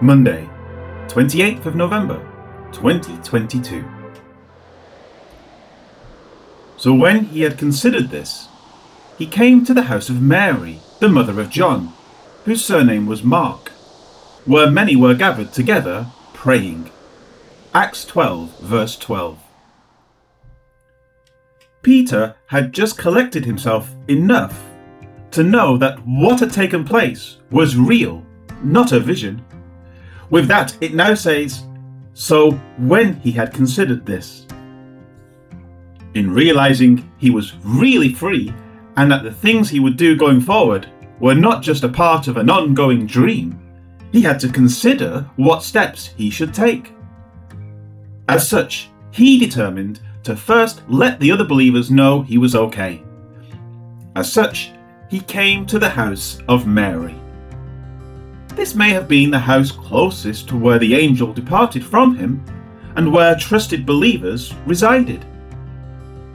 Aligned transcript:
Monday, 0.00 0.48
28th 1.06 1.66
of 1.66 1.76
November, 1.76 2.18
2022. 2.72 3.84
So 6.76 6.92
when 6.92 7.26
he 7.26 7.42
had 7.42 7.56
considered 7.56 8.10
this, 8.10 8.48
he 9.16 9.26
came 9.26 9.64
to 9.64 9.72
the 9.72 9.84
house 9.84 10.08
of 10.08 10.20
Mary, 10.20 10.80
the 10.98 11.08
mother 11.08 11.40
of 11.40 11.48
John, 11.48 11.92
whose 12.44 12.64
surname 12.64 13.06
was 13.06 13.22
Mark, 13.22 13.68
where 14.44 14.68
many 14.68 14.96
were 14.96 15.14
gathered 15.14 15.52
together 15.52 16.08
praying. 16.32 16.90
Acts 17.72 18.04
12, 18.04 18.58
verse 18.60 18.96
12. 18.98 19.38
Peter 21.82 22.34
had 22.46 22.72
just 22.72 22.98
collected 22.98 23.44
himself 23.44 23.94
enough 24.08 24.64
to 25.30 25.44
know 25.44 25.76
that 25.76 25.98
what 26.04 26.40
had 26.40 26.52
taken 26.52 26.84
place 26.84 27.38
was 27.50 27.76
real, 27.76 28.24
not 28.62 28.90
a 28.90 28.98
vision. 28.98 29.44
With 30.30 30.48
that, 30.48 30.76
it 30.80 30.94
now 30.94 31.14
says, 31.14 31.64
So 32.14 32.52
when 32.78 33.14
he 33.20 33.30
had 33.30 33.52
considered 33.52 34.06
this, 34.06 34.46
in 36.14 36.30
realizing 36.30 37.10
he 37.18 37.30
was 37.30 37.54
really 37.64 38.12
free 38.12 38.52
and 38.96 39.10
that 39.10 39.24
the 39.24 39.32
things 39.32 39.68
he 39.68 39.80
would 39.80 39.96
do 39.96 40.16
going 40.16 40.40
forward 40.40 40.88
were 41.20 41.34
not 41.34 41.62
just 41.62 41.84
a 41.84 41.88
part 41.88 42.28
of 42.28 42.36
an 42.36 42.48
ongoing 42.48 43.06
dream, 43.06 43.60
he 44.12 44.22
had 44.22 44.38
to 44.40 44.48
consider 44.48 45.28
what 45.36 45.62
steps 45.62 46.10
he 46.16 46.30
should 46.30 46.54
take. 46.54 46.92
As 48.28 48.48
such, 48.48 48.88
he 49.10 49.38
determined 49.38 50.00
to 50.22 50.36
first 50.36 50.82
let 50.88 51.20
the 51.20 51.30
other 51.30 51.44
believers 51.44 51.90
know 51.90 52.22
he 52.22 52.38
was 52.38 52.54
okay. 52.54 53.02
As 54.16 54.32
such, 54.32 54.70
he 55.10 55.20
came 55.20 55.66
to 55.66 55.78
the 55.78 55.88
house 55.88 56.40
of 56.48 56.66
Mary. 56.66 57.20
This 58.54 58.74
may 58.74 58.90
have 58.90 59.08
been 59.08 59.30
the 59.30 59.38
house 59.38 59.72
closest 59.72 60.48
to 60.48 60.56
where 60.56 60.78
the 60.78 60.94
angel 60.94 61.32
departed 61.32 61.84
from 61.84 62.16
him 62.16 62.44
and 62.96 63.12
where 63.12 63.34
trusted 63.34 63.84
believers 63.84 64.54
resided. 64.64 65.24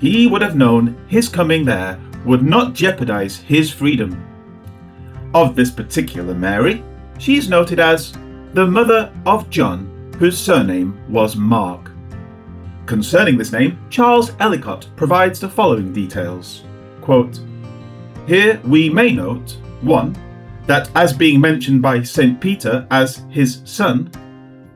He 0.00 0.26
would 0.26 0.42
have 0.42 0.56
known 0.56 0.96
his 1.08 1.28
coming 1.28 1.64
there 1.64 1.98
would 2.24 2.42
not 2.42 2.74
jeopardize 2.74 3.38
his 3.38 3.70
freedom. 3.70 4.24
Of 5.32 5.54
this 5.54 5.70
particular 5.70 6.34
Mary, 6.34 6.82
she 7.18 7.36
is 7.36 7.48
noted 7.48 7.78
as 7.78 8.12
the 8.52 8.66
mother 8.66 9.12
of 9.24 9.48
John, 9.50 10.12
whose 10.18 10.38
surname 10.38 10.98
was 11.08 11.36
Mark. 11.36 11.90
Concerning 12.86 13.36
this 13.36 13.52
name, 13.52 13.78
Charles 13.90 14.32
Ellicott 14.40 14.88
provides 14.96 15.38
the 15.38 15.48
following 15.48 15.92
details. 15.92 16.64
Quote, 17.00 17.40
Here 18.26 18.60
we 18.64 18.90
may 18.90 19.12
note 19.12 19.58
1. 19.82 20.27
That 20.68 20.90
as 20.94 21.14
being 21.14 21.40
mentioned 21.40 21.80
by 21.80 22.02
St. 22.02 22.38
Peter 22.38 22.86
as 22.90 23.24
his 23.30 23.62
son, 23.64 24.10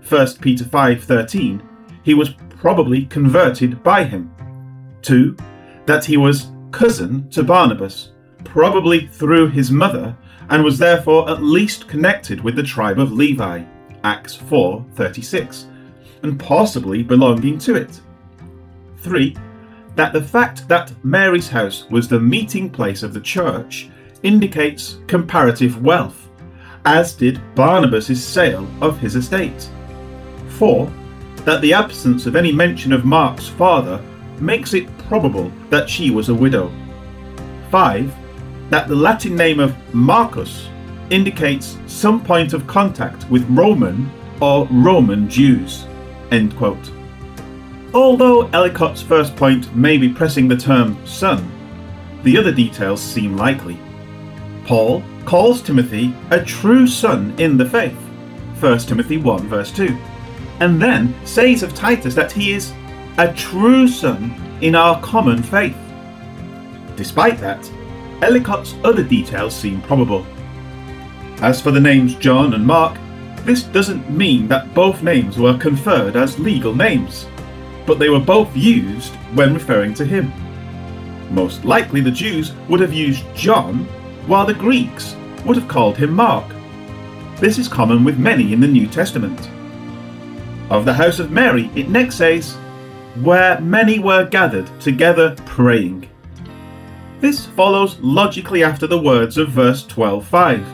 1 0.09 0.27
Peter 0.41 0.65
5:13, 0.65 1.61
he 2.03 2.15
was 2.15 2.31
probably 2.48 3.05
converted 3.05 3.83
by 3.83 4.05
him. 4.05 4.31
2. 5.03 5.37
That 5.85 6.07
he 6.07 6.17
was 6.17 6.51
cousin 6.70 7.29
to 7.29 7.43
Barnabas, 7.43 8.13
probably 8.43 9.07
through 9.07 9.48
his 9.48 9.70
mother, 9.70 10.17
and 10.48 10.65
was 10.65 10.79
therefore 10.79 11.29
at 11.29 11.43
least 11.43 11.89
connected 11.89 12.41
with 12.41 12.57
the 12.57 12.63
tribe 12.63 12.98
of 12.98 13.13
Levi, 13.13 13.63
Acts 14.03 14.35
4:36 14.35 15.67
and 16.23 16.41
possibly 16.41 17.03
belonging 17.03 17.59
to 17.59 17.75
it. 17.75 18.01
3. 19.01 19.37
That 19.97 20.15
the 20.15 20.23
fact 20.23 20.67
that 20.69 20.93
Mary's 21.05 21.51
house 21.51 21.85
was 21.91 22.09
the 22.09 22.19
meeting 22.19 22.70
place 22.70 23.03
of 23.03 23.13
the 23.13 23.20
church 23.20 23.91
indicates 24.23 24.98
comparative 25.06 25.83
wealth, 25.83 26.28
as 26.84 27.15
did 27.15 27.41
Barnabas' 27.55 28.23
sale 28.23 28.69
of 28.81 28.98
his 28.98 29.17
estate. 29.17 29.69
4. 30.59 30.91
That 31.45 31.61
the 31.61 31.73
absence 31.73 32.27
of 32.27 32.37
any 32.37 32.53
mention 32.53 32.92
of 32.92 33.05
Mark's 33.05 33.48
father 33.48 34.01
makes 34.39 34.75
it 34.75 34.98
probable 35.09 35.51
that 35.70 35.89
she 35.89 36.11
was 36.11 36.29
a 36.29 36.35
widow. 36.35 36.73
5. 37.70 38.14
That 38.70 38.89
the 38.89 38.97
Latin 38.97 39.36
name 39.36 39.61
of 39.61 39.77
Marcus 39.95 40.68
indicates 41.11 41.79
some 41.86 42.24
point 42.24 42.52
of 42.52 42.67
contact 42.67 43.29
with 43.30 43.48
Roman 43.51 44.11
or 44.41 44.67
Roman 44.70 45.29
Jews. 45.29 45.85
End 46.30 46.57
quote. 46.57 46.91
Although 47.95 48.48
Ellicott's 48.48 49.02
first 49.02 49.36
point 49.36 49.74
may 49.77 49.98
be 49.98 50.08
pressing 50.08 50.48
the 50.48 50.57
term 50.57 50.97
son, 51.07 51.51
the 52.23 52.39
other 52.39 52.52
details 52.52 53.02
seem 53.02 53.36
likely. 53.36 53.79
Paul 54.64 55.02
calls 55.24 55.62
Timothy 55.62 56.14
a 56.30 56.45
true 56.45 56.86
son 56.86 57.34
in 57.39 57.56
the 57.56 57.68
faith, 57.68 57.96
1 58.61 58.78
Timothy 58.80 59.17
1 59.17 59.48
verse 59.48 59.73
2, 59.73 59.96
and 60.61 60.80
then 60.80 61.14
says 61.24 61.62
of 61.62 61.74
Titus 61.74 62.14
that 62.14 62.33
he 62.33 62.52
is 62.52 62.73
a 63.18 63.33
true 63.34 63.89
son 63.89 64.34
in 64.61 64.74
our 64.74 65.00
common 65.00 65.42
faith. 65.42 65.77
Despite 66.96 67.39
that, 67.39 67.70
Ellicott's 68.23 68.74
other 68.84 69.02
details 69.02 69.55
seem 69.55 69.80
probable. 69.83 70.27
As 71.40 71.61
for 71.61 71.73
the 71.73 71.80
names 71.80 72.14
John 72.14 72.55
and 72.55 72.64
Mark, 72.64 72.96
this 73.44 73.64
doesn't 73.64 74.08
mean 74.08 74.46
that 74.46 74.73
both 74.74 75.02
names 75.02 75.36
were 75.36 75.58
conferred 75.58 76.14
as 76.14 76.39
legal 76.39 76.74
names, 76.74 77.27
but 77.86 77.98
they 77.98 78.08
were 78.08 78.20
both 78.20 78.56
used 78.56 79.12
when 79.34 79.52
referring 79.52 79.94
to 79.94 80.05
him. 80.05 80.33
Most 81.34 81.64
likely 81.64 82.00
the 82.00 82.11
Jews 82.11 82.52
would 82.68 82.79
have 82.79 82.92
used 82.92 83.24
John, 83.34 83.89
while 84.27 84.47
the 84.47 84.55
Greeks 84.55 85.17
would 85.45 85.57
have 85.57 85.69
called 85.69 85.97
him 85.97 86.13
Mark. 86.13 86.45
This 87.37 87.59
is 87.59 87.69
common 87.69 88.05
with 88.05 88.19
many 88.19 88.53
in 88.53 88.61
the 88.61 88.69
New 88.69 88.87
Testament. 88.87 89.51
Of 90.71 90.85
the 90.85 90.95
house 90.95 91.19
of 91.19 91.31
Mary, 91.31 91.71
it 91.75 91.89
next 91.89 92.17
says, 92.17 92.55
Where 93.23 93.61
many 93.61 93.99
were 93.99 94.25
gathered 94.25 94.71
together 94.81 95.35
praying. 95.45 96.09
This 97.21 97.47
follows 97.47 97.99
logically 98.01 98.65
after 98.65 98.87
the 98.87 99.01
words 99.01 99.39
of 99.39 99.51
verse 99.51 99.85
12.5, 99.87 100.65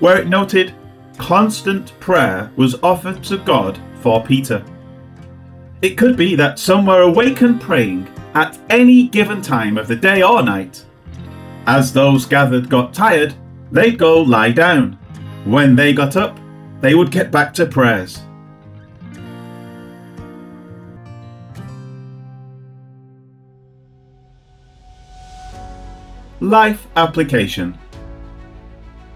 where 0.00 0.18
it 0.18 0.28
noted, 0.28 0.74
constant 1.18 1.98
prayer 2.00 2.50
was 2.56 2.82
offered 2.82 3.22
to 3.24 3.38
God 3.38 3.78
for 4.00 4.22
Peter. 4.22 4.64
It 5.82 5.96
could 5.96 6.16
be 6.16 6.34
that 6.36 6.58
some 6.58 6.86
were 6.86 7.02
awake 7.02 7.40
and 7.40 7.60
praying 7.60 8.08
at 8.34 8.58
any 8.70 9.08
given 9.08 9.42
time 9.42 9.78
of 9.78 9.88
the 9.88 9.96
day 9.96 10.22
or 10.22 10.42
night. 10.42 10.84
As 11.72 11.92
those 11.92 12.26
gathered 12.26 12.68
got 12.68 12.92
tired, 12.92 13.32
they'd 13.70 13.96
go 13.96 14.22
lie 14.22 14.50
down. 14.50 14.94
When 15.44 15.76
they 15.76 15.92
got 15.92 16.16
up, 16.16 16.36
they 16.80 16.96
would 16.96 17.12
get 17.12 17.30
back 17.30 17.54
to 17.54 17.64
prayers. 17.64 18.22
Life 26.40 26.88
application 26.96 27.78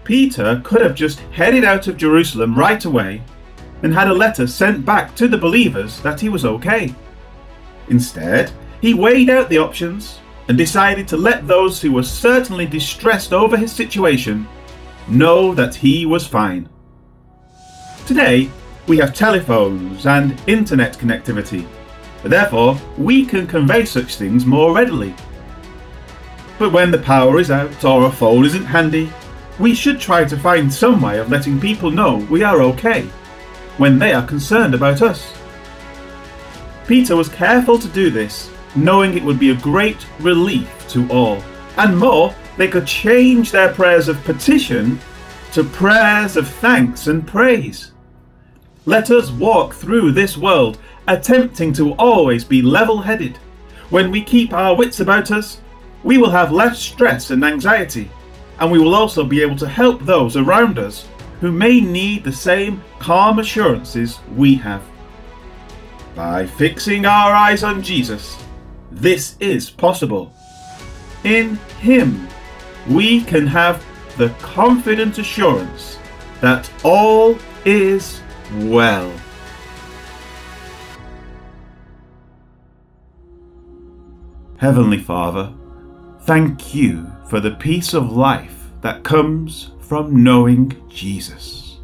Peter 0.05 0.61
could 0.63 0.79
have 0.79 0.95
just 0.95 1.19
headed 1.33 1.65
out 1.65 1.87
of 1.87 1.97
Jerusalem 1.97 2.57
right 2.57 2.85
away 2.85 3.21
and 3.83 3.93
had 3.93 4.07
a 4.07 4.13
letter 4.13 4.47
sent 4.47 4.85
back 4.85 5.13
to 5.15 5.27
the 5.27 5.37
believers 5.37 5.99
that 6.03 6.21
he 6.21 6.29
was 6.29 6.45
okay. 6.45 6.95
Instead, 7.89 8.49
he 8.79 8.93
weighed 8.93 9.29
out 9.29 9.49
the 9.49 9.57
options 9.57 10.19
and 10.47 10.57
decided 10.57 11.07
to 11.07 11.17
let 11.17 11.47
those 11.47 11.81
who 11.81 11.91
were 11.91 12.03
certainly 12.03 12.65
distressed 12.65 13.33
over 13.33 13.57
his 13.57 13.71
situation 13.71 14.47
know 15.07 15.53
that 15.53 15.75
he 15.75 16.05
was 16.05 16.27
fine. 16.27 16.69
Today, 18.05 18.49
we 18.87 18.97
have 18.97 19.13
telephones 19.13 20.05
and 20.05 20.39
internet 20.47 20.97
connectivity, 20.97 21.67
therefore, 22.23 22.79
we 22.97 23.25
can 23.25 23.45
convey 23.45 23.85
such 23.85 24.15
things 24.15 24.45
more 24.45 24.75
readily. 24.75 25.13
But 26.57 26.71
when 26.71 26.91
the 26.91 26.99
power 26.99 27.39
is 27.39 27.51
out 27.51 27.83
or 27.83 28.05
a 28.05 28.11
phone 28.11 28.45
isn't 28.45 28.65
handy, 28.65 29.11
we 29.59 29.73
should 29.73 29.99
try 29.99 30.25
to 30.25 30.37
find 30.37 30.73
some 30.73 31.01
way 31.01 31.19
of 31.19 31.29
letting 31.29 31.59
people 31.59 31.91
know 31.91 32.17
we 32.29 32.43
are 32.43 32.61
okay 32.61 33.03
when 33.77 33.99
they 33.99 34.13
are 34.13 34.25
concerned 34.25 34.73
about 34.73 35.01
us. 35.01 35.33
Peter 36.87 37.15
was 37.15 37.29
careful 37.29 37.77
to 37.79 37.87
do 37.89 38.09
this, 38.09 38.51
knowing 38.75 39.15
it 39.15 39.23
would 39.23 39.39
be 39.39 39.51
a 39.51 39.55
great 39.55 40.05
relief 40.19 40.87
to 40.89 41.09
all. 41.09 41.41
And 41.77 41.97
more, 41.97 42.33
they 42.57 42.67
could 42.67 42.87
change 42.87 43.51
their 43.51 43.73
prayers 43.73 44.07
of 44.07 44.23
petition 44.23 44.99
to 45.53 45.63
prayers 45.63 46.37
of 46.37 46.47
thanks 46.47 47.07
and 47.07 47.25
praise. 47.25 47.91
Let 48.85 49.11
us 49.11 49.31
walk 49.31 49.73
through 49.73 50.11
this 50.11 50.37
world 50.37 50.77
attempting 51.07 51.73
to 51.73 51.93
always 51.93 52.43
be 52.43 52.61
level 52.61 53.01
headed. 53.01 53.37
When 53.89 54.11
we 54.11 54.23
keep 54.23 54.53
our 54.53 54.75
wits 54.75 54.99
about 54.99 55.31
us, 55.31 55.61
we 56.03 56.17
will 56.17 56.29
have 56.29 56.51
less 56.51 56.79
stress 56.79 57.31
and 57.31 57.43
anxiety 57.43 58.09
and 58.59 58.71
we 58.71 58.79
will 58.79 58.95
also 58.95 59.23
be 59.23 59.41
able 59.41 59.57
to 59.57 59.67
help 59.67 60.01
those 60.01 60.37
around 60.37 60.79
us 60.79 61.07
who 61.41 61.51
may 61.51 61.81
need 61.81 62.23
the 62.23 62.31
same 62.31 62.83
calm 62.99 63.39
assurances 63.39 64.19
we 64.35 64.55
have. 64.55 64.83
By 66.15 66.45
fixing 66.45 67.05
our 67.05 67.33
eyes 67.33 67.63
on 67.63 67.81
Jesus, 67.81 68.37
this 68.95 69.35
is 69.39 69.69
possible. 69.69 70.33
In 71.25 71.55
Him, 71.79 72.27
we 72.87 73.21
can 73.21 73.45
have 73.45 73.85
the 74.17 74.29
confident 74.41 75.17
assurance 75.17 75.99
that 76.39 76.69
all 76.83 77.37
is 77.65 78.21
well. 78.53 79.11
Heavenly 84.57 84.99
Father, 84.99 85.53
thank 86.21 86.73
you 86.73 87.11
for 87.29 87.41
the 87.41 87.51
peace 87.51 87.93
of 87.93 88.15
life 88.15 88.69
that 88.81 89.03
comes 89.03 89.71
from 89.81 90.23
knowing 90.23 90.81
Jesus. 90.89 91.79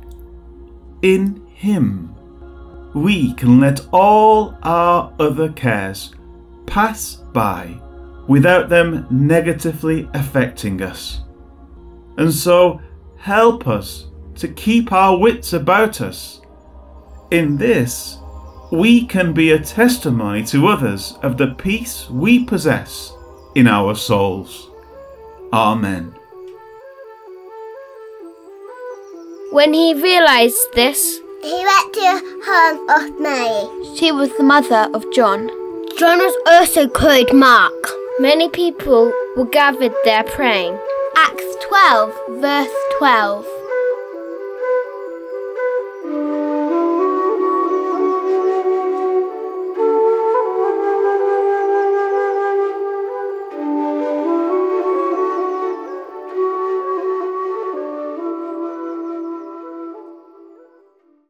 In 1.02 1.46
Him, 1.48 2.16
we 2.94 3.34
can 3.34 3.60
let 3.60 3.82
all 3.92 4.58
our 4.64 5.14
other 5.20 5.52
cares 5.52 6.14
pass 6.72 7.16
by 7.34 7.78
without 8.28 8.70
them 8.70 9.06
negatively 9.12 10.10
affecting 10.14 10.82
us. 10.82 11.20
And 12.18 12.34
so, 12.34 12.80
help 13.18 13.68
us 13.68 14.06
to 14.36 14.48
keep 14.48 14.94
our 14.94 15.18
wits 15.18 15.52
about 15.52 16.00
us. 16.00 16.42
In 17.30 17.58
this, 17.58 18.20
we 18.72 19.06
can 19.06 19.34
be 19.34 19.52
a 19.52 19.60
testimony 19.60 20.44
to 20.46 20.68
others 20.68 21.18
of 21.24 21.38
the 21.38 21.56
peace 21.56 22.10
we 22.10 22.46
possess 22.46 23.12
in 23.56 23.68
our 23.68 23.94
souls. 23.94 24.70
Amen. 25.52 26.16
When 29.52 29.74
he 29.74 29.94
realized 29.94 30.72
this, 30.74 31.20
He 31.44 31.66
went 31.66 31.94
to 31.96 32.42
home 32.46 32.90
of 32.90 33.20
Mary. 33.20 33.98
she 33.98 34.14
was 34.14 34.30
the 34.38 34.44
mother 34.44 34.90
of 34.94 35.04
John. 35.12 35.61
John 36.02 36.20
also 36.48 36.88
called 36.88 37.32
Mark. 37.32 37.92
Many 38.18 38.50
people 38.50 39.14
were 39.38 39.46
gathered 39.46 39.94
there 40.04 40.24
praying. 40.24 40.76
Acts 41.16 41.56
12, 41.70 42.12
verse 42.42 42.74
12. 42.98 43.61